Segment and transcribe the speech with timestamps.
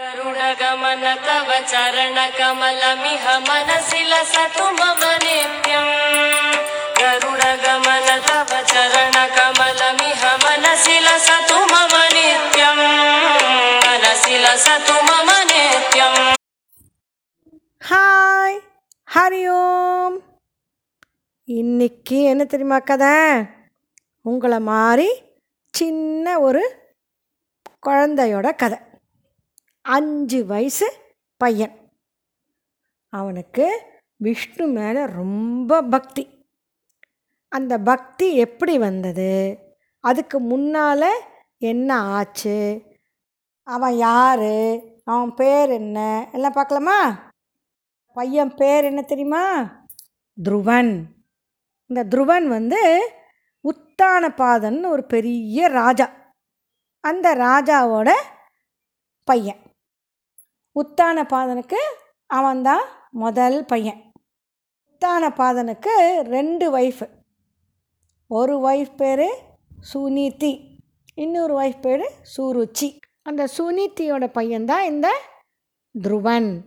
[0.00, 5.92] गरुडगमन तव चरणकमलमिह मनसि लसतु मम नित्यम्
[6.98, 12.82] गरुडगमन तव चरणकमलमिह मनसि लसतु मम नित्यम्
[13.84, 16.20] मनसि लसतु मम नित्यम्
[17.82, 18.56] ஹாய்
[19.08, 20.16] ஹரி ஓம்
[21.48, 23.14] இன்னைக்கு என்ன தெரியுமா கதை
[24.24, 25.08] உங்களை மாதிரி
[25.74, 26.62] சின்ன ஒரு
[27.86, 28.78] குழந்தையோட கதை
[29.81, 31.91] அஞ்சு வயசு பையன்.
[33.09, 33.81] அவனுக்கு
[34.15, 36.45] விஷ்ணு மேலே ரொம்ப பக்தி.
[37.47, 39.57] அந்த பக்தி எப்படி வந்தது?
[39.99, 41.21] அதுக்கு முன்னால்
[41.57, 42.81] என்ன ஆச்சு?
[43.63, 44.79] அவன் யார்?
[45.03, 46.29] அவன் பேர் என்ன?
[46.31, 47.29] எல்லாம் பார்க்கலாமா?
[48.13, 49.75] பையன் பேர் என்ன தெரியுமா?
[50.49, 51.05] துருவன்.
[51.85, 53.11] இந்த துருவன் வந்து
[53.63, 56.11] உத்தானபாதன் ஒரு பெரிய ராஜா.
[56.99, 58.11] அந்த ராஜாவோட
[59.23, 59.70] பையன்.
[60.71, 61.79] உத்தான பாதனுக்கு
[62.25, 64.11] அவன்தான் முதல் பையன்.
[64.87, 67.09] உத்தானபாதனுக்கு ரெண்டு ஒய்ஃபு
[68.27, 69.31] ஒரு ஒய்ஃப் பேர்
[69.93, 70.77] சுனீத்தி
[71.13, 72.99] இன்னொரு ஒய்ஃப் பேர் சூருச்சி.
[73.21, 75.21] அந்த சுனீதியோட பையன்தான் இந்த
[76.03, 76.61] துருவன்.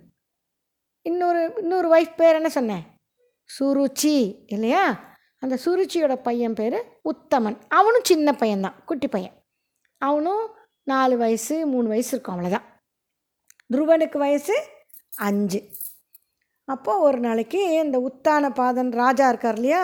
[1.03, 2.83] இன்னொரு இன்னொரு ஒய்ஃப் பேர் என்ன சொன்னேன்
[3.61, 5.13] சுருச்சி இல்லையா?
[5.39, 7.61] அந்த சுருச்சியோட பையன் பேர் உத்தமன்.
[7.69, 9.45] அவனும் சின்ன பையன்தான் குட்டி பையன்.
[9.99, 10.51] அவனும்
[10.83, 12.73] நாலு வயசு மூணு வயசு இருக்கும் அவ்வளோதான்
[13.75, 14.57] துருவனுக்கு வயசு
[15.19, 15.61] அஞ்சு.
[16.69, 19.83] அப்போது ஒரு நாளைக்கு இந்த உத்தான பாதன் ராஜா இருக்கார் இல்லையா?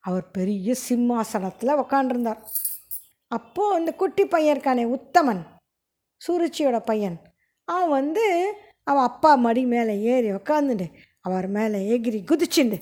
[0.00, 2.40] அவர் பெரிய சிம்மாசனத்தில் உக்காண்டிருந்தார்.
[3.30, 5.42] அப்போது இந்த குட்டி பையன் இருக்கானே உத்தமன்
[6.20, 7.18] சுருச்சியோட பையன்.
[7.64, 8.24] அவன் வந்து
[8.84, 10.86] அவன் அப்பா மடி மேலே ஏறி உக்காந்துட்டு
[11.20, 12.78] அவர் மேலே எகிரி குதிச்சுண்டு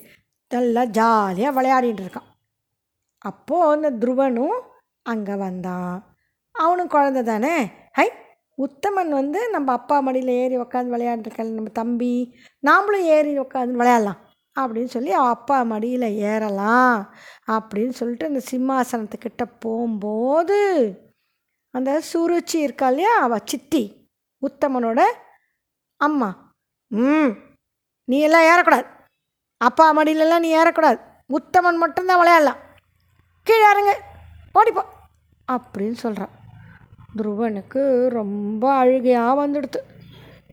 [0.48, 2.28] நல்லா ஜாலியாக விளையாடிட்டு இருக்கான்.
[3.18, 4.58] அப்போது அந்த துருவனும்
[5.02, 6.16] அங்கே வந்தான்.
[6.52, 7.54] அவனும் குழந்த தானே?
[7.92, 8.08] ஹை
[8.58, 14.26] உத்தமன் வந்து நம்ம அப்பா மடியில் ஏறி உக்காந்து விளையாண்டுருக்கல நம்ம தம்பி நாமளும் ஏறி உட்காந்து விளையாடலாம்
[14.60, 17.14] அப்படின்னு சொல்லி அவள் அப்பா மடியில் ஏறலாம்
[17.46, 20.56] அப்படின்னு சொல்லிட்டு அந்த சிம்மாசனத்துக்கிட்ட போகும்போது
[21.70, 23.20] அந்த சுருச்சி இருக்கா இல்லையா?
[23.20, 24.10] அவள் சித்தி
[24.46, 25.02] உத்தமனோட
[25.96, 26.52] அம்மா.
[26.86, 27.28] ம்
[28.04, 28.86] நீ எல்லாம் ஏறக்கூடாது.
[29.56, 31.00] அப்பா மடியிலலாம் நீ ஏறக்கூடாது.
[31.32, 32.56] உத்தமன் மட்டும்தான் விளையாடலாம்.
[33.42, 34.00] கீழே இறங்கு.
[34.54, 34.82] ஓடிப்போ.
[35.52, 36.30] அப்படின்னு சொல்கிறான்
[37.18, 39.76] துருவனுக்கு ரொம்ப அழுகையாக வந்துடுது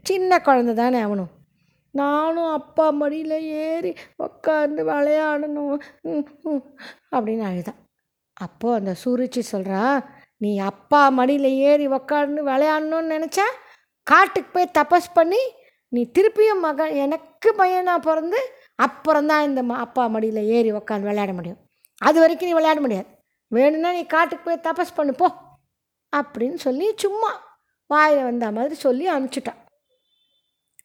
[0.04, 1.30] சின்ன குழந்த தானே அவனும்
[1.92, 3.94] நானும் அப்பா மடியில் ஏறி
[4.24, 5.80] உக்காந்து விளையாடணும்.
[7.12, 7.76] அப்படின்னு அழுதான்.
[8.34, 10.06] அப்போது அந்த சூரிச்சி சொல்கிறா
[10.38, 13.46] நீ அப்பா மடியில் ஏறி உக்காந்து விளையாடணும்னு நினச்சா
[14.04, 15.38] காட்டுக்கு போய் தபஸ் பண்ணி
[15.88, 18.38] நீ திருப்பியும் மக எனக்கு பையனாக பிறந்து
[18.76, 21.58] அப்புறம்தான் இந்த ம- அப்பா மடியில் ஏறி உக்காந்து விளையாட முடியும்.
[21.98, 23.08] அது வரைக்கும் நீ விளையாட முடியாது.
[23.48, 25.32] வேணும்னா நீ காட்டுக்கு போய் தபஸ் பண்ணு போ.
[26.20, 27.32] அப்படின்னு சொல்லி சும்மா
[27.90, 29.62] வாயில் வந்த மாதிரி சொல்லி அனுப்பிச்சிட்டான்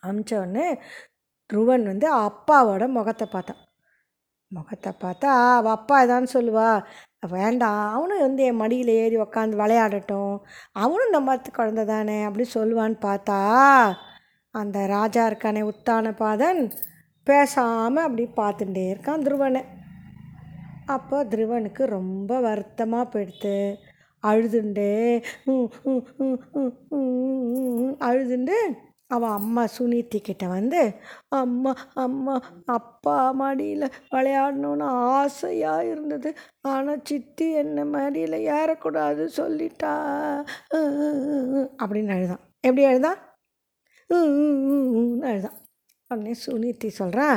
[0.07, 0.69] அனுப்பிச்ச உடனே
[1.51, 3.61] துருவன் வந்து அப்பாவோட முகத்தை பார்த்தான்
[4.53, 6.69] முகத்தை பார்த்தா அவள் அப்பா ஏதான்னு சொல்லுவா.
[7.35, 10.33] வேண்டாம் அவனும் வந்து என் மடியில் ஏறி உக்காந்து விளையாடட்டும்.
[10.83, 13.39] அவனும் நம்ம குழந்த தானே அப்படி சொல்லுவான்னு பார்த்தா
[14.55, 16.61] அந்த ராஜா இருக்கானே உத்தான பாதன்
[17.27, 19.63] பேசாமல் அப்படி பார்த்துட்டே இருக்கான் துருவனை
[20.87, 23.57] அப்போ துருவனுக்கு ரொம்ப வருத்தமாக போயிடுத்து.
[24.25, 24.93] அழுதுண்டே
[28.01, 28.57] அழுதுண்டு
[29.11, 30.83] அவன் அம்மா சுனீதி கிட்ட வந்து
[31.37, 32.35] அம்மா அம்மா
[32.69, 36.31] அப்பா மடியில் விளையாடணுன்னு ஆசையாக இருந்தது
[36.67, 39.95] ஆனால் சித்தி என்ன மடியில் ஏறக்கூடாது சொல்லிட்டா
[41.81, 43.21] அப்படின்னு அழுதான் எப்படி அழுதான்
[45.25, 45.59] அழுதான்
[46.11, 47.29] உடனே சுனித்தி சொல்கிறா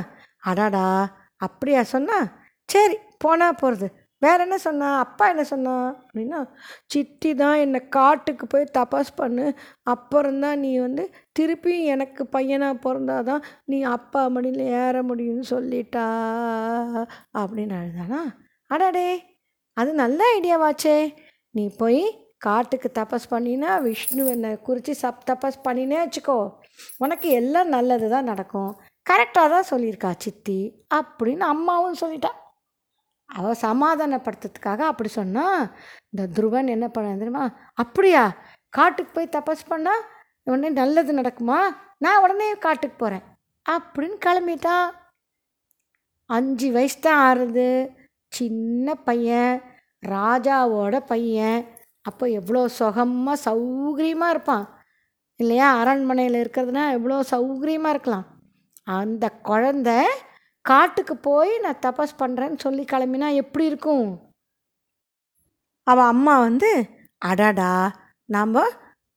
[0.43, 0.85] அடாடா
[1.41, 2.19] அப்படியா சொன்னா
[2.69, 3.87] சரி போனால் போகிறது
[4.23, 4.89] வேற என்ன சொன்னா?
[4.99, 5.73] அப்பா என்ன சொன்னா?
[6.05, 6.39] அப்படின்னா
[6.85, 9.45] சித்தி தான் என்னை காட்டுக்கு போய் தபாஸ் பண்ணு.
[9.83, 16.05] அப்புறம்தான் நீ வந்து திருப்பி எனக்கு பையனாக பிறந்தாதான் நீ அப்பா மடியில் ஏற முடியும்னு சொல்லிட்டா.
[17.37, 18.21] அப்படின்னு அழுதானா?
[18.67, 19.09] அடாடே
[19.73, 20.97] அது நல்ல ஐடியாவாச்சே
[21.51, 22.01] நீ போய்
[22.37, 26.39] காட்டுக்கு தபஸ் பண்ணினா விஷ்ணு என்னை குறித்து சப் தபஸ் பண்ணினே வச்சுக்கோ.
[26.97, 28.71] உனக்கு எல்லாம் நல்லது தான் நடக்கும்.
[29.09, 30.59] கரெக்டாக தான் சொல்லியிருக்கா சித்தி
[30.95, 32.31] அப்படின்னு அம்மாவும் சொல்லிட்டா.
[33.25, 35.45] அவள் சமாதானப்படுத்துறதுக்காக அப்படி சொன்னா
[36.09, 37.45] இந்த துருவன் என்ன பண்ண தெரியுமா?
[37.73, 38.23] அப்படியா?
[38.69, 40.03] காட்டுக்கு போய் தபஸ் பண்ணால்
[40.43, 41.59] உடனே நல்லது நடக்குமா?
[41.97, 43.25] நான் உடனே காட்டுக்கு போகிறேன்
[43.65, 44.87] அப்படின்னு கிளம்பிட்டான்
[46.25, 47.89] அஞ்சு வயசு தான் ஆறுது.
[48.27, 49.61] சின்ன பையன்
[50.07, 51.59] ராஜாவோட பையன்.
[52.01, 54.65] அப்போ எவ்வளோ சுகமாக சௌகரியமாக இருப்பான்.
[55.35, 55.67] இல்லையா?
[55.73, 58.25] அரண்மனையில் இருக்கிறதுனா எவ்வளோ சௌகரியமாக இருக்கலாம்.
[58.83, 59.89] அந்த குழந்த
[60.65, 64.09] காட்டுக்கு போய் நான் தபாஸ் பண்ணுறேன்னு சொல்லி கிளம்பினா எப்படி இருக்கும்?
[65.87, 66.69] அவள் அம்மா வந்து
[67.25, 67.71] அடாடா
[68.29, 68.59] நாம்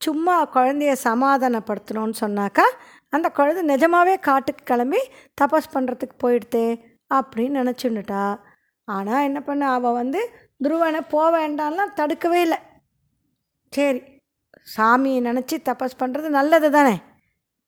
[0.01, 2.67] சும்மா குழந்தைய சமாதானப்படுத்தணும்னு சொன்னாக்கா
[3.09, 5.01] அந்த குழந்தை நிஜமாகவே காட்டுக்கு கிளம்பி
[5.41, 6.67] தபாஸ் பண்ணுறதுக்கு போயிடுதே
[7.15, 8.25] அப்படின்னு நினச்சுன்னுட்டா.
[8.85, 10.21] ஆனால் என்ன பண்ண அவள் வந்து
[10.65, 12.59] துருவனை போக வேண்டாம்லாம் தடுக்கவே இல்லை.
[13.73, 14.01] சரி
[14.77, 16.97] சாமியை நினச்சி தபஸ் பண்ணுறது நல்லது தானே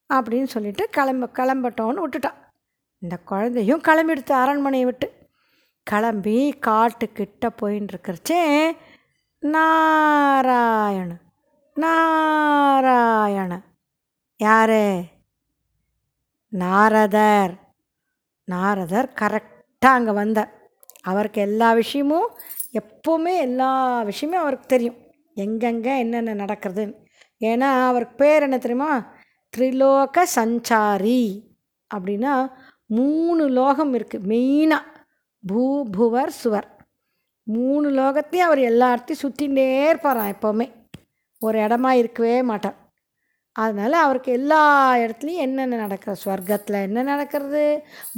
[0.09, 2.39] அப்படின்னு சொல்லிட்டு கிளம்ப கிளம்பட்டோன்னு விட்டுட்டான்
[2.99, 5.07] இந்த குழந்தையும் கிளம்பிடுத்து அரண்மனையை விட்டு
[5.83, 8.71] கிளம்பி காட்டுக்கிட்ட போயின்னு இருக்கிறச்சே
[9.39, 11.11] நாராயண
[11.75, 13.61] நாராயண
[14.37, 15.03] யாரு?
[16.51, 17.53] நாரதர்.
[18.43, 20.51] நாரதர் கரெக்டாக அங்கே வந்தார்
[21.01, 22.29] அவருக்கு எல்லா விஷயமும்
[22.73, 24.95] எப்போவுமே எல்லா விஷயமும் அவருக்கு தெரியும்.
[25.33, 26.95] எங்கெங்கே என்னென்ன நடக்கிறதுன்னு.
[27.39, 28.91] ஏன்னா அவருக்கு பேர் என்ன தெரியுமா?
[29.57, 31.47] த்ரிலோக சஞ்சாரி.
[31.95, 32.33] அப்படின்னா
[32.97, 34.97] மூணு லோகம் இருக்குது மெயினாக
[35.43, 35.63] பூ
[35.97, 36.67] புவர் சுவர்.
[37.43, 40.67] மூணு லோகத்தையும் அவர் எல்லா இடத்தையும் சுற்றிகிட்டே இருப்பாராம் எப்போவுமே.
[41.41, 42.77] ஒரு இடமா இருக்கவே மாட்டார்.
[43.51, 44.61] அதனால் அவருக்கு எல்லா
[44.95, 47.63] இடத்துலையும் என்னென்ன நடக்கிறது ஸ்வர்க்கத்தில் என்ன நடக்கிறது?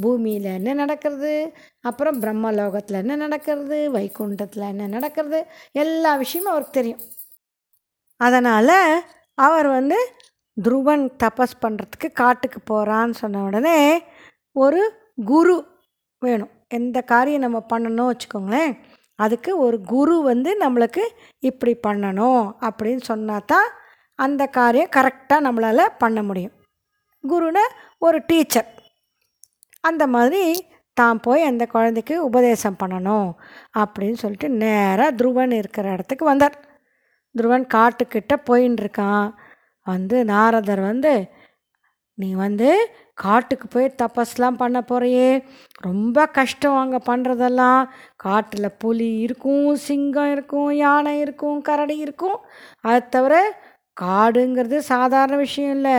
[0.01, 1.53] பூமியில் என்ன நடக்கிறது?
[1.81, 3.77] அப்புறம் பிரம்ம லோகத்தில் என்ன நடக்கிறது?
[3.93, 5.39] வைகுண்டத்தில் என்ன நடக்கிறது?
[5.71, 7.01] எல்லா விஷயமும் அவருக்கு தெரியும்.
[8.21, 9.03] அதனால்
[9.33, 9.99] அவர் வந்து
[10.57, 13.77] துருவன் தபஸ் பண்ணுறதுக்கு காட்டுக்கு போகிறான்னு சொன்ன உடனே
[14.55, 14.81] ஒரு
[15.25, 15.55] குரு
[16.19, 16.51] வேணும்.
[16.67, 18.73] எந்த காரியம் நம்ம பண்ணணும் வச்சுக்கோங்களேன்.
[19.15, 21.03] அதுக்கு ஒரு குரு வந்து நம்மளுக்கு
[21.39, 23.69] இப்படி பண்ணணும் அப்படின்னு சொன்னால் தான்
[24.15, 26.51] அந்த காரியம் கரெக்டாக நம்மளால் பண்ண முடியும்.
[27.23, 27.63] குருனா
[27.97, 28.69] ஒரு டீச்சர்.
[29.81, 33.29] அந்த மாதிரி தான் போய் அந்த குழந்தைக்கு உபதேசம் பண்ணணும்
[33.79, 36.57] அப்படின்னு சொல்லிட்டு நேராக துருவன் இருக்கிற இடத்துக்கு வந்தார்.
[37.35, 39.27] துருவன் காட்டுக்கிட்ட போயின்னு இருக்கான்.
[39.87, 41.13] வந்து நாரதர் வந்து
[42.17, 42.69] நீ வந்து
[43.13, 45.43] காட்டுக்கு போய் தபஸ்லாம் பண்ண போகிறையே
[45.79, 47.81] ரொம்ப கஷ்டம் அங்கே பண்ணுறதெல்லாம்
[48.15, 52.37] காட்டில் புலி இருக்கும் சிங்கம் இருக்கும் யானை இருக்கும் கரடி இருக்கும்.
[52.81, 53.35] அது தவிர
[54.01, 55.97] காடுங்கிறது சாதாரண விஷயம் இல்லை.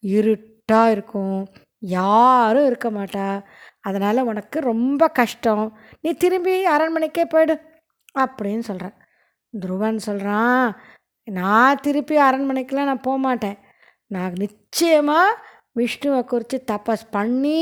[0.00, 1.38] இருட்டாக இருக்கும்.
[1.78, 3.28] யாரும் இருக்க மாட்டா.
[3.80, 5.64] அதனால் உனக்கு ரொம்ப கஷ்டம்.
[6.00, 7.54] நீ திரும்பி அரண்மனைக்கே போயிடு
[8.18, 8.96] அப்படின்னு சொல்கிறேன்
[9.54, 10.64] துருவன் சொல்கிறான்
[11.24, 13.58] நான் திருப்பி அரண்மனைக்கெலாம் நான் போக மாட்டேன்
[14.10, 15.38] நான் நிச்சயமாக
[15.76, 17.60] விஷ்ணுவை குறித்து தபஸ் பண்ணி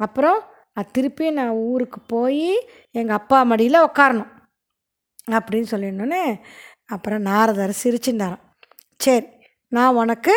[0.00, 0.40] அப்புறம்
[0.72, 2.46] அது திருப்பி நான் ஊருக்கு போய்
[2.90, 4.32] எங்கள் அப்பா மடியில் உட்காரணும்
[5.32, 6.24] அப்படின்னு சொல்லிடணுன்னே
[6.86, 8.42] அப்புறம் நாரதர் சிரிச்சுட்டாராம்
[9.00, 9.26] சரி
[9.72, 10.34] நான் உனக்கு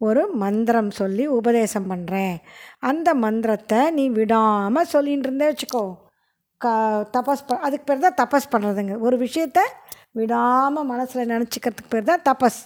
[0.00, 2.36] ஒரு மந்திரம் சொல்லி உபதேசம் பண்ணுறேன்
[2.80, 5.82] அந்த மந்திரத்தை நீ விடாமல் சொல்லிகிட்டு இருந்தே வச்சுக்கோ.
[6.60, 6.66] க
[7.16, 9.60] தபஸ் ப அதுக்கு பேர் தான் தபஸ் பண்ணுறதுங்க ஒரு விஷயத்த
[10.12, 12.60] விடாமல் மனசில் நினச்சிக்கிறதுக்கு பேர் தான் தபஸ்.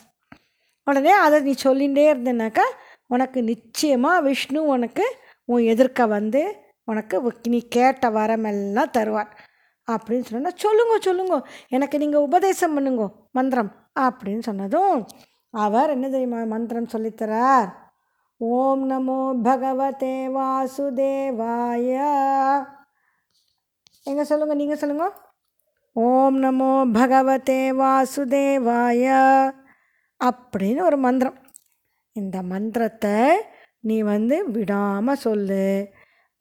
[0.87, 2.67] உடனே அதை நீ சொல்லிகிட்டே இருந்தனாக்கா
[3.15, 5.05] உனக்கு நிச்சயமாக விஷ்ணு உனக்கு
[5.53, 6.43] உன் எதிர்க்க வந்து
[6.91, 7.17] உனக்கு
[7.55, 9.33] நீ கேட்ட வரமெல்லாம் தருவார்.
[9.89, 11.37] அப்படின்னு சொன்னால் சொல்லுங்க சொல்லுங்க
[11.77, 13.07] எனக்கு நீங்கள் உபதேசம் பண்ணுங்க
[13.39, 13.73] மந்திரம்
[14.07, 14.97] அப்படின்னு சொன்னதும்
[15.65, 17.69] அவர் என்ன தெரியுமா மந்திரம் சொல்லித்தரார்?
[18.41, 21.91] ஓம் நமோ பகவதே வாசுதேவாய.
[24.11, 25.07] எங்கே சொல்லுங்கள் நீங்கள் சொல்லுங்க?
[26.07, 29.05] ஓம் நமோ பகவதே வாசுதேவாய.
[30.25, 31.39] அப்படின்னு ஒரு மந்திரம்.
[32.13, 33.17] இந்த மந்திரத்தை
[33.81, 35.89] நீ வந்து விடாமல் சொல்லு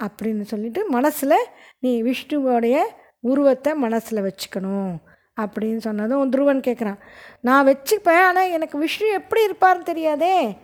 [0.04, 1.48] அப்படின்னு சொல்லிட்டு மனசில்
[1.80, 2.78] நீ விஷ்ணுவோடைய
[3.20, 4.96] உருவத்தை மனசில் வச்சுக்கணும்
[5.42, 7.00] அப்படின்னு சொன்னதும் துருவன் கேட்குறான்
[7.42, 10.58] நான் வச்சுப்பேன் ஆனால் எனக்கு விஷ்ணு எப்படி இருப்பார்னு தெரியாதே.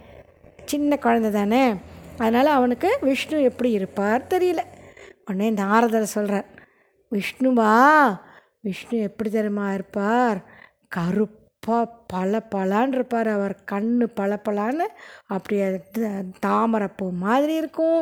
[0.66, 1.74] சின்ன குழந்தை தானே.
[2.18, 4.62] அதனால் அவனுக்கு விஷ்ணு எப்படி இருப்பார் தெரியல.
[5.26, 6.46] உடனே நாரதர் சொல்கிறார்
[7.12, 7.74] விஷ்ணுவா
[8.62, 10.40] விஷ்ணு எப்படி தெரியுமா இருப்பார்?
[11.60, 14.86] அப்பா பல பலான்னு இருப்பார் அவர் கண்ணு பளபளன்னு
[15.28, 18.00] அப்படியே த- தாமரைப்பூ மாதிரி இருக்கும்.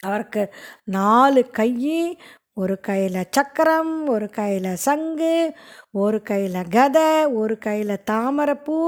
[0.00, 0.42] அவருக்கு
[0.90, 1.70] நாலு கை
[2.54, 5.32] ஒரு கையில் சக்கரம் ஒரு கையில் சங்கு
[5.94, 8.78] ஒரு கையில் கதை ஒரு கையில் தாமரைப்பூ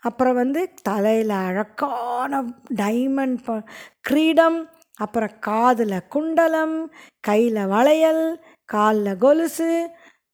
[0.00, 2.32] அப்புறம் வந்து தலையில் அழகான
[2.74, 3.62] டைமண்ட் ப-
[4.00, 4.58] கிரீடம்
[4.98, 6.76] அப்புறம் காதில் குண்டலம்
[7.20, 8.24] கையில் வளையல்
[8.68, 9.70] காலில் கொலுசு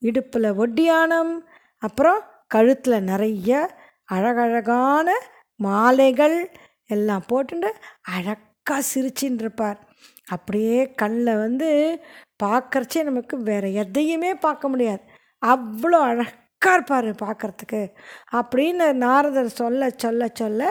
[0.01, 1.33] இடுப்பில் ஒட்டியானம்
[1.81, 3.51] அப்புறம் கழுத்தில் நிறைய
[4.15, 5.07] அழகழகான
[5.59, 6.37] மாலைகள்
[6.95, 7.69] எல்லாம் போட்டுட்டு
[8.15, 9.79] அழகாக சிரிச்சின்னு இருப்பார்.
[10.27, 11.69] அப்படியே கண்ணில் வந்து
[12.43, 15.01] பார்க்கறச்சே நமக்கு வேறு எதையுமே பார்க்க முடியாது.
[15.41, 17.81] அவ்வளோ அழகாக இருப்பார் பார்க்குறதுக்கு
[18.39, 20.63] அப்படின்னு நாரதர் சொல்ல சொல்ல சொல்ல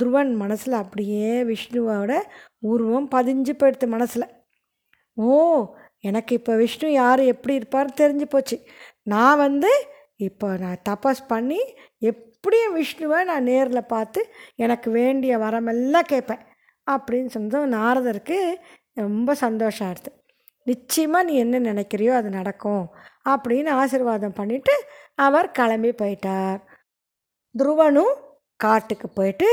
[0.00, 2.12] துருவன் மனசில் அப்படியே விஷ்ணுவோட
[2.72, 4.28] உருவம் பதிஞ்சு போயிடுது மனசில்.
[5.16, 5.30] ஓ
[6.00, 8.56] எனக்கு இப்போ விஷ்ணு யார் எப்படி இருப்பார் தெரிஞ்சு போச்சு.
[9.04, 9.70] நான் வந்து
[10.20, 11.60] இப்போ நான் தபஸ் பண்ணி
[11.98, 14.20] எப்படியும் விஷ்ணுவை நான் நேரில் பார்த்து
[14.54, 16.42] எனக்கு வேண்டிய வரமெல்லாம் கேட்பேன்.
[16.86, 18.38] அப்படின்னு சொன்னதும் நாரதருக்கு
[18.94, 20.10] ரொம்ப சந்தோஷம் ஆயிடுது.
[20.66, 22.84] நிச்சயமாக நீ என்ன நினைக்கிறியோ அது நடக்கும்
[23.28, 24.74] அப்படின்னு ஆசீர்வாதம் பண்ணிவிட்டு
[25.14, 26.60] அவர் கிளம்பி போயிட்டார்.
[27.58, 28.14] துருவனும்
[28.56, 29.48] காட்டுக்கு போயிட்டு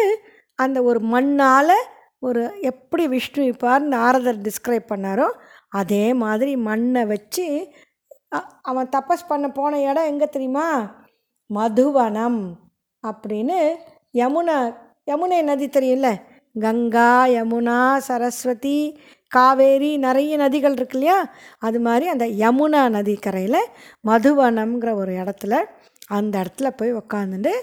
[0.55, 1.77] அந்த ஒரு மண்ணால்
[2.19, 5.27] ஒரு எப்படி விஷ்ணு இருப்பார் நாரதர் டிஸ்கிரைப் பண்ணாரோ
[5.69, 7.45] அதே மாதிரி மண்ணை வச்சு
[8.61, 10.67] அவன் தபஸ் பண்ண போன இடம் எங்கே தெரியுமா?
[11.49, 12.41] மதுவனம்
[13.03, 13.57] அப்படின்னு
[14.13, 14.57] யமுனா
[15.11, 16.09] யமுனை நதி தெரியும்ல?
[16.55, 18.77] கங்கா யமுனா சரஸ்வதி
[19.27, 21.17] காவேரி நிறைய நதிகள் இருக்கு இல்லையா?
[21.59, 23.61] அது மாதிரி அந்த யமுனா நதிக்கரையில்
[24.07, 25.53] மதுவனம்ங்கிற ஒரு இடத்துல
[26.07, 27.53] அந்த இடத்துல போய் உக்காந்துட்டு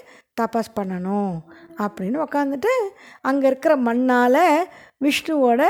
[0.41, 1.35] தபஸ் பண்ணணும்
[1.79, 2.73] அப்படின்னு உக்காந்துட்டு
[3.21, 4.43] அங்கே இருக்கிற மண்ணால்
[5.05, 5.63] விஷ்ணுவோட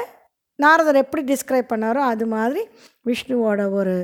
[0.59, 2.63] நாரதர் எப்படி டிஸ்கிரைப் பண்ணாரோ அது மாதிரி
[3.07, 3.95] விஷ்ணுவோட ஒரு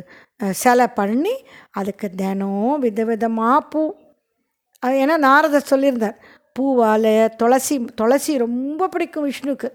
[0.63, 1.35] சிலை பண்ணி
[1.71, 3.83] அதுக்கு தினம் விதவிதமாக பூ.
[4.83, 6.19] அது ஏன்னா நாரதர் சொல்லியிருந்தார்
[6.59, 9.69] பூவால் துளசி துளசி ரொம்ப பிடிக்கும் விஷ்ணுக்கு.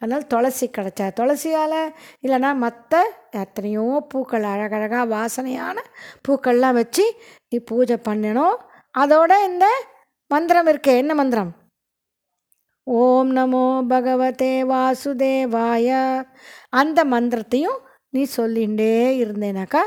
[0.00, 1.80] அதனால் துளசி கிடச்சா துளசியால்
[2.24, 3.02] இல்லைன்னா மற்ற
[3.42, 5.78] எத்தனையோ பூக்கள் அழகழகாக வாசனையான
[6.24, 7.04] பூக்கள்லாம் வச்சு
[7.50, 8.56] நீ பூஜை பண்ணணும்.
[9.02, 9.66] அதோட இந்த
[10.30, 11.52] மந்திரம் இருக்கே என்ன மந்திரம்?
[12.86, 15.88] ஓம் நமோ பகவதே வாசுதேவாய.
[16.80, 17.80] அந்த மந்திரத்தையும்
[18.14, 18.92] நீ சொல்லிகிட்டே
[19.22, 19.82] இருந்தேனாக்கா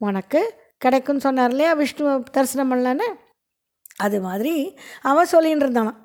[0.00, 0.40] உனக்கு
[0.78, 3.06] கிடைக்கும்னு சொன்னார் இல்லையா விஷ்ணு தரிசனம் பண்ணலான்னு?
[3.96, 4.54] அது மாதிரி
[5.10, 6.00] அவன் சொல்லின்னு இருந்தானான்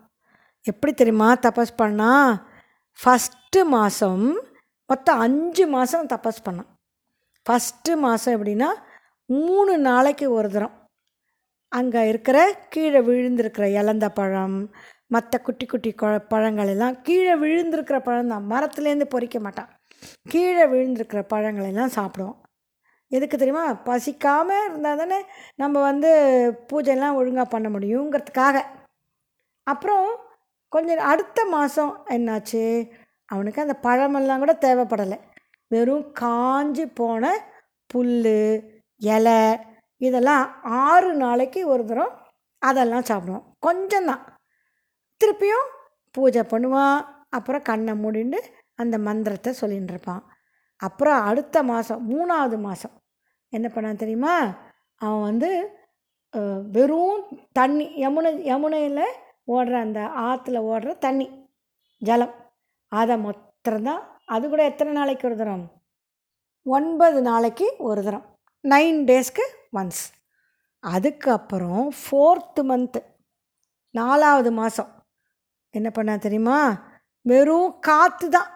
[0.65, 2.12] எப்படி தெரியுமா தபஸ் பண்ணா
[3.00, 4.25] ஃபஸ்ட்டு மாதம்
[4.89, 6.70] மொத்தம் அஞ்சு மாதம் தபஸ் பண்ணான்.
[7.46, 8.70] ஃபஸ்ட்டு மாதம் எப்படின்னா
[9.30, 10.75] மூணு நாளைக்கு ஒரு தரம்.
[11.72, 12.38] அங்கே இருக்கிற
[12.74, 14.58] கீழே விழுந்திருக்கிற இலந்த பழம்
[15.08, 18.46] மற்ற குட்டி குட்டி கொ பழங்கள் எல்லாம் கீழே விழுந்திருக்கிற பழம் தான்.
[18.51, 19.70] மரத்துலேருந்து பொறிக்க மாட்டான்.
[20.24, 22.36] கீழே விழுந்திருக்கிற பழங்களெல்லாம் சாப்பிடுவோம்.
[23.07, 23.72] எதுக்கு தெரியுமா?
[23.72, 26.10] பசிக்காமல் இருந்தால் தானே நம்ம வந்து
[26.74, 28.62] பூஜைலாம் ஒழுங்காக பண்ண முடியுங்கிறதுக்காக.
[29.63, 30.19] அப்புறம்
[30.69, 32.91] கொஞ்சம் அடுத்த மாதம் என்னாச்சு?
[33.25, 35.19] அவனுக்கு அந்த பழமெல்லாம் கூட தேவைப்படலை.
[35.67, 37.43] வெறும் காஞ்சி போன
[37.88, 38.62] புல்
[38.98, 39.57] இலை
[39.98, 43.43] இதெல்லாம் ஆறு நாளைக்கு ஒரு தரம் அதெல்லாம் சாப்பிடுவோம்.
[43.67, 44.22] கொஞ்சம்தான்.
[45.25, 45.67] திருப்பியும்
[46.12, 47.05] பூஜை பண்ணுவான்.
[47.29, 48.38] அப்புறம் கண்ணை மூடிண்டு
[48.80, 50.24] அந்த மந்திரத்தை சொல்லின்னு இருப்பான்
[50.86, 52.96] அப்புறம் அடுத்த மாதம் மூணாவது மாதம்
[53.53, 54.36] என்ன பண்ணான் தெரியுமா?
[55.01, 55.50] அவன் வந்து
[56.75, 57.25] வெறும்
[57.58, 59.06] தண்ணி யமுனை யமுனையில்
[59.56, 61.27] ஓடுற அந்த ஆற்றுல ஓடுற தண்ணி
[62.01, 62.34] ஜலம்.
[62.92, 64.01] அதை மாத்திரம்தான்
[64.34, 65.65] அது கூட எத்தனை நாளைக்கு ஒரு தரம்?
[66.65, 68.25] ஒன்பது நாளைக்கு ஒரு தரம்.
[68.63, 69.46] நைன் டேஸ்க்கு
[69.80, 70.03] ஒன்ஸ்.
[70.84, 73.01] அதுக்கப்புறம் ஃபோர்த்து மந்த்து
[73.96, 74.92] நாலாவது மாதம்
[75.74, 76.60] என்ன பண்ணா தெரியுமா?
[77.25, 78.50] வெறும் காற்று தான்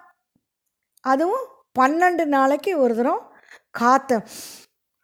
[1.08, 1.46] அதுவும்
[1.80, 3.24] பன்னெண்டு நாளைக்கு ஒரு தரம்
[3.72, 4.18] காற்றை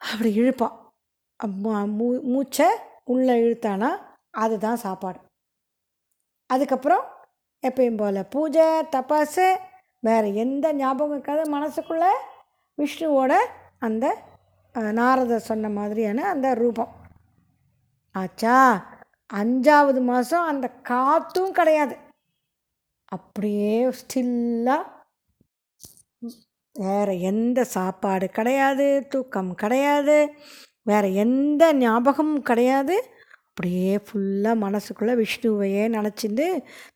[0.02, 0.78] அப்படி இழுப்பான்
[1.98, 2.68] மூ மூச்சை
[3.06, 3.90] உள்ளே இழுத்தானா
[4.36, 5.20] அதுதான் சாப்பாடு.
[6.50, 7.04] அதுக்கப்புறம்
[7.64, 9.48] எப்பயும் போல் பூஜை தபாசு
[10.04, 12.12] வேறு எந்த ஞாபகம் இருக்காது மனசுக்குள்ளே.
[12.78, 13.34] விஷ்ணுவோட
[13.80, 14.06] அந்த
[14.76, 16.92] அஹ், நாரதர் சொன்ன மாதிரியான அந்த ரூபம்.
[18.16, 18.56] ஆச்சா
[19.34, 21.96] அஞ்சாவது மாதம் அந்த காற்றும் கிடையாது.
[23.12, 24.90] அப்படியே ஸ்டில்லாக
[26.76, 30.18] வேறு எந்த சாப்பாடு கிடையாது தூக்கம் கிடையாது
[30.84, 32.96] வேறு எந்த ஞாபகமும் கிடையாது.
[33.50, 36.48] அப்படியே ஃபுல்லாக மனசுக்குள்ளே விஷ்ணுவையே நினச்சிட்டு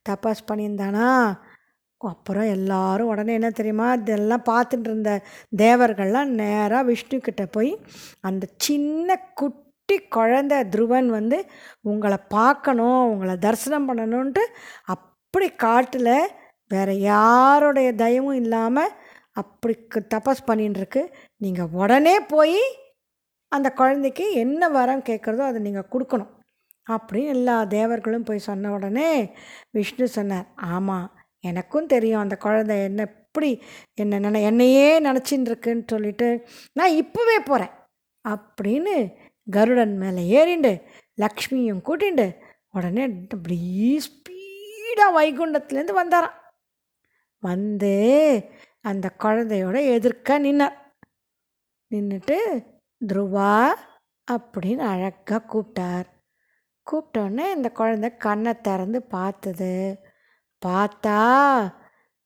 [0.10, 1.10] தபாஸ் பண்ணியிருந்தானா?
[2.02, 5.12] அப்புறம் எல்லாரும் உடனே என்ன தெரியுமா இதெல்லாம் பார்த்துட்டு இருந்த
[5.58, 7.72] தேவர்கள்லாம் நேராக விஷ்ணுக்கிட்ட போய்
[8.22, 11.38] அந்த சின்ன குட்டி குழந்தை துருவன் வந்து
[11.82, 14.44] உங்களை பார்க்கணும் உங்களை தரிசனம் பண்ணணுன்ட்டு
[14.86, 16.14] அப்படி காட்டில்
[16.72, 18.96] வேறு யாருடைய தயவும் இல்லாமல்
[19.38, 19.74] அப்படி
[20.16, 21.06] தபஸ் பண்ணின்னு
[21.38, 22.60] நீங்கள் உடனே போய்
[23.52, 26.32] அந்த குழந்தைக்கு என்ன வரம் கேட்குறதோ அதை நீங்கள் கொடுக்கணும்.
[26.90, 29.10] அப்படின்னு எல்லா தேவர்களும் போய் சொன்ன உடனே
[29.72, 31.08] விஷ்ணு சொன்னார் ஆமாம்
[31.40, 33.50] எனக்கும் தெரியும் அந்த குழந்தை என்ன எப்படி
[33.94, 36.30] என்ன நினை என்னையே நினச்சின்னு இருக்குன்னு சொல்லிட்டு
[36.74, 37.74] நான் இப்போவே போகிறேன்
[38.26, 38.96] அப்படின்னு
[39.52, 40.72] கருடன் மேலே ஏறிண்டு
[41.22, 42.28] லக்ஷ்மியும் கூட்டிண்டு
[42.72, 43.60] உடனே அப்படி
[44.06, 46.38] ஸ்பீடாக வைகுண்டத்துலேருந்து வந்தாரான்
[47.44, 47.94] வந்து
[48.88, 50.78] அந்த குழந்தையோட எதிர்க்க நின்னார்.
[51.92, 52.38] நின்றுட்டு
[53.02, 53.54] துருவா
[54.32, 56.08] அப்படின்னு அழகாக கூப்பிட்டார்.
[56.88, 59.74] கூப்பிட்டோன்னே இந்த குழந்தை கண்ணை திறந்து பார்த்தது.
[60.66, 61.20] பார்த்தா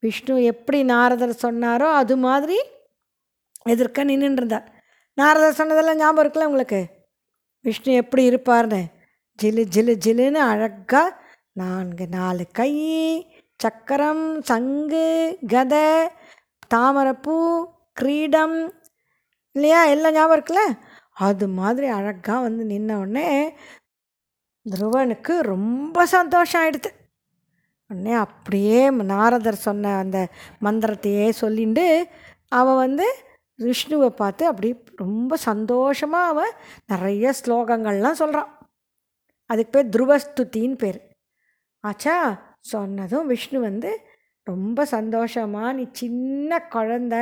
[0.03, 2.57] விஷ்ணு எப்படி நாரதர் சொன்னாரோ அது மாதிரி
[3.69, 4.67] எதிர்க்க நின்றுருந்தார்
[5.17, 6.79] நாரதர் சொன்னதெல்லாம் ஞாபகம் இருக்குல்ல உங்களுக்கு?
[7.65, 8.81] விஷ்ணு எப்படி இருப்பார்னு?
[9.39, 11.01] ஜிலு ஜிலு ஜிலுன்னு அழகாக
[11.53, 12.73] நான்கு நாலு கை
[13.55, 15.07] சக்கரம் சங்கு
[15.47, 15.87] கதை
[16.73, 17.35] தாமரைப்பூ
[17.93, 18.57] கிரீடம்
[19.55, 19.83] இல்லையா?
[19.85, 20.77] எல்லாம் ஞாபகம் இருக்குல்ல?
[21.11, 23.29] அது மாதிரி அழகாக வந்து நின்ன உடனே
[24.65, 26.89] துருவனுக்கு ரொம்ப சந்தோஷம் ஆயிடுது.
[27.87, 30.27] உடனே அப்படியே நாரதர் சொன்ன அந்த
[30.61, 31.85] மந்திரத்தையே சொல்லிண்டு
[32.49, 33.07] அவன் வந்து
[33.59, 36.53] விஷ்ணுவை பார்த்து அப்படி ரொம்ப சந்தோஷமாக அவன்
[36.87, 38.51] நிறைய ஸ்லோகங்கள்லாம் சொல்கிறான்
[39.49, 40.99] அதுக்கு பேர் துருவஸ்துதின்னு பேர்.
[41.83, 42.15] ஆச்சா?
[42.59, 43.91] சொன்னதும் விஷ்ணு வந்து
[44.47, 47.15] ரொம்ப சந்தோஷமா நீ சின்ன குழந்த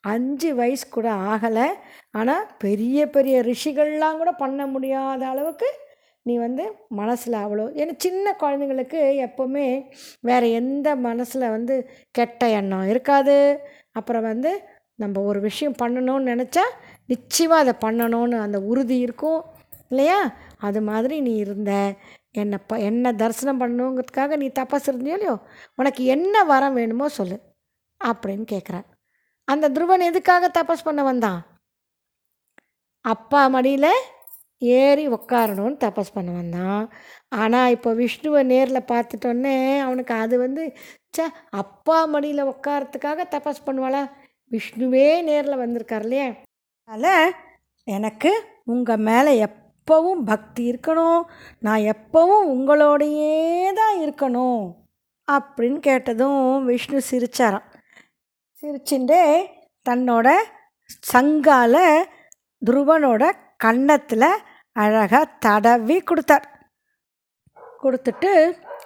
[0.00, 1.66] அஞ்சு வயசு கூட ஆகலை.
[2.10, 5.68] ஆனால் பெரிய பெரிய ரிஷிகள்லாம் கூட பண்ண முடியாத அளவுக்கு
[6.26, 9.66] நீ வந்து மனசில் அவ்வளோ ஏன்னா சின்ன குழந்தைங்களுக்கு எப்போவுமே
[10.20, 11.76] வேறு எந்த மனசில் வந்து
[12.10, 13.36] கெட்ட எண்ணம் இருக்காது.
[13.92, 14.50] அப்புறம் வந்து
[14.94, 16.64] நம்ம ஒரு விஷயம் பண்ணணும்னு நினச்சா
[17.06, 19.40] நிச்சயமாக அதை பண்ணணும்னு அந்த உறுதி இருக்கும்.
[19.90, 20.18] இல்லையா?
[20.58, 21.72] அது மாதிரி நீ இருந்த.
[22.34, 25.36] என்னை ப என்ன தரிசனம் பண்ணணுங்கிறதுக்காக நீ தபஸ் இருந்தியோ இல்லையோ
[25.80, 27.36] உனக்கு என்ன வரம் வேணுமோ சொல்லு
[28.00, 28.86] அப்படின்னு கேட்குறான்
[29.48, 31.40] அந்த துருவன் எதுக்காக தபஸ் பண்ண வந்தான்?
[33.04, 33.90] அப்பா மடியில்
[34.62, 36.82] ஏறி உக்காரணும்னு தபஸ் பண்ண வந்தான்.
[37.42, 39.54] ஆனால் இப்போ விஷ்ணுவை நேரில் பார்த்துட்டோன்னே
[39.86, 40.64] அவனுக்கு அது வந்து
[41.16, 41.26] ச
[41.62, 44.02] அப்பா மடியில் உட்காரத்துக்காக தபஸ் பண்ணுவாளா?
[44.50, 46.28] விஷ்ணுவே நேரில் வந்திருக்கார் இல்லையா.
[46.88, 47.34] அதனால்
[47.86, 48.32] எனக்கு
[48.64, 49.32] உங்கள் மேலே
[49.82, 51.22] எப்போவும் பக்தி இருக்கணும்.
[51.58, 54.62] நான் எப்போவும் உங்களோடையே தான் இருக்கணும்.
[55.28, 57.66] அப்படின்னு கேட்டதும் விஷ்ணு சிரிச்சாராம்.
[58.62, 59.22] சிரிச்சுட்டே
[59.90, 60.28] தன்னோட
[61.12, 61.76] சங்கால
[62.62, 64.28] துருவனோட கன்னத்தில்
[64.72, 66.46] அழகாக தடவி கொடுத்தார்.
[67.82, 68.32] கொடுத்துட்டு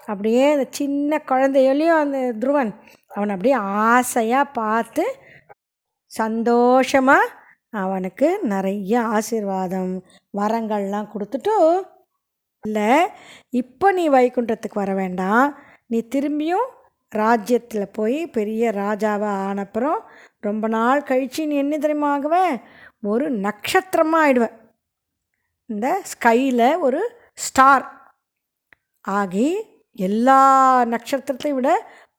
[0.06, 2.72] அப்படியே அந்த சின்ன குழந்தையிலையும் அந்த துருவன்
[3.08, 3.56] அவனை அப்படியே
[3.88, 5.04] ஆசையாக பார்த்து
[6.04, 7.32] சந்தோஷமாக
[7.82, 9.92] அவனுக்கு நிறைய ஆசீர்வாதம்
[10.38, 11.54] வரங்கள்லாம் கொடுத்துட்டு
[12.64, 12.90] இல்லை
[13.54, 15.46] இப்போ நீ வைகுண்டத்துக்கு வர வேண்டாம்.
[15.86, 16.68] நீ திரும்பியும்
[17.12, 20.00] ராஜ்யத்தில் போய் பெரிய ராஜாவாக ஆனப்புறம்
[20.40, 22.36] ரொம்ப நாள் கழித்து நீ என்ன தெரியுமா ஆகுவ?
[23.02, 24.56] ஒரு நட்சத்திரமாக ஆயிடுவேன்
[25.70, 27.00] இந்த ஸ்கையில் ஒரு
[27.36, 27.86] ஸ்டார்
[29.04, 29.48] ஆகி
[29.98, 30.40] எல்லா
[30.84, 31.70] நட்சத்திரத்தையும் விட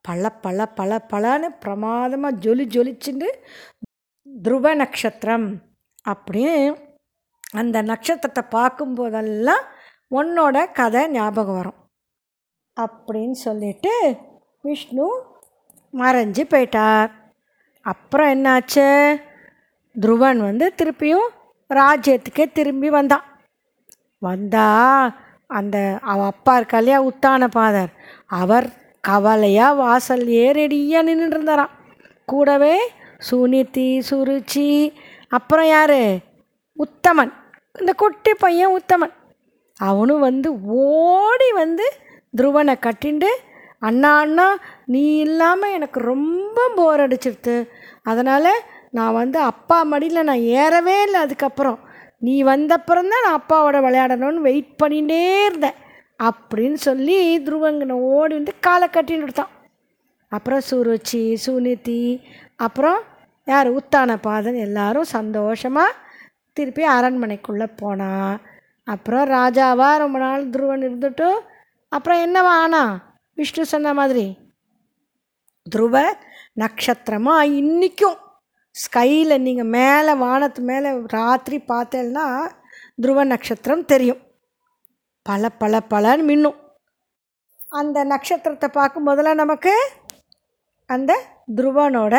[0.01, 3.29] பல பல பல பலன்னு பிரமாதமாக ஜொலி ஜொலிச்சுட்டு
[4.43, 5.47] துருவ நட்சத்திரம்
[6.09, 6.55] அப்படின்னு
[7.51, 9.63] அந்த நட்சத்திரத்தை பார்க்கும்போதெல்லாம்
[10.11, 11.79] உன்னோட கதை ஞாபகம் வரும்.
[12.77, 14.17] அப்படின்னு சொல்லிட்டு
[14.61, 15.07] விஷ்ணு
[15.93, 17.11] மறைஞ்சு போயிட்டார்.
[17.81, 18.87] அப்புறம் என்னாச்சு?
[19.95, 21.29] துருவன் வந்து திருப்பியும்
[21.69, 23.25] ராஜ்யத்துக்கே திரும்பி வந்தான்.
[24.19, 24.67] வந்தா
[25.47, 27.91] அந்த அவ அப்பா இருக்கா இல்லையா உத்தான பாதர்
[28.25, 28.67] அவர்
[29.01, 30.25] கவலையாக வாசல்
[30.57, 31.75] ரெடியாக நின்றுருந்தாராம்
[32.25, 32.91] கூடவே
[33.29, 34.93] சுனிதி சுருச்சி.
[35.29, 35.99] அப்புறம் யார்?
[36.77, 37.31] உத்தமன்.
[37.79, 39.13] இந்த குட்டி பையன் உத்தமன்.
[39.77, 41.85] அவனும் வந்து ஓடி வந்து
[42.37, 43.29] துருவனை கட்டிண்டு
[43.79, 47.67] அண்ணா அண்ணா நீ இல்லாமல் எனக்கு ரொம்ப போர் அடிச்சிடுது
[48.03, 48.51] அதனால்
[48.91, 51.79] நான் வந்து அப்பா மடியில் நான் ஏறவே இல்லை அதுக்கப்புறம்.
[52.19, 55.77] நீ வந்தப்புறம் தான் நான் அப்பாவோட விளையாடணும்னு வெயிட் பண்ணிகிட்டே இருந்தேன்.
[56.23, 59.53] அப்படின்னு சொல்லி துருவங்கனை ஓடி வந்து காலை கட்டின்னு கொடுத்தான்
[60.31, 62.01] அப்புறம் சுருச்சி சுனிதி
[62.55, 62.99] அப்புறம்
[63.47, 63.67] யார்?
[63.69, 65.97] உத்தான பாதன் எல்லாரும் சந்தோஷமாக
[66.57, 68.35] திருப்பி அரண்மனைக்குள்ளே போனான்
[68.87, 71.27] அப்புறம் ராஜாவா ரொம்ப நாள் துருவன் இருந்துட்டு
[71.91, 72.81] அப்புறம் என்னவா ஆனா?
[73.37, 74.25] விஷ்ணு சொன்ன மாதிரி
[75.65, 75.95] துருவ
[76.53, 78.17] நட்சத்திரமாக இன்றைக்கும்
[78.75, 82.25] ஸ்கையில் நீங்கள் மேலே வானத்து மேலே ராத்திரி பார்த்தேன்னா
[83.01, 84.21] துருவ நட்சத்திரம் தெரியும்.
[85.25, 86.57] பல பல பலன்னு மின்னும்.
[87.71, 89.73] அந்த நட்சத்திரத்தை பார்க்கும்போதெல்லாம் நமக்கு
[90.89, 91.11] அந்த
[91.57, 92.15] துருவனோட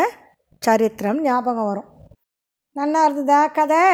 [0.63, 1.89] சரித்திரம் ஞாபகம் வரும்.
[2.77, 3.85] நல்லா இருந்ததா கதை?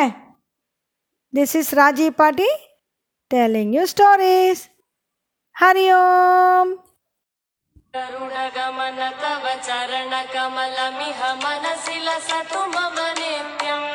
[1.35, 2.49] This is Rajiv paati
[3.31, 4.65] telling you stories
[5.57, 6.73] Hari Om
[7.95, 13.89] கருணகமன தவ சரண கமலமிஹ மனசில சது மம நித்யம்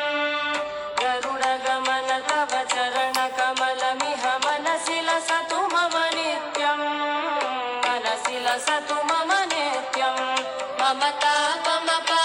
[1.00, 6.86] கருணகமன தவ சரண கமலமிஹ மனசில சது மம நித்யம்
[7.84, 9.99] மனசில சது மம நித்யம்
[10.90, 12.19] pamata pamapa